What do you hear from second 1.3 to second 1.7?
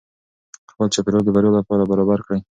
بریا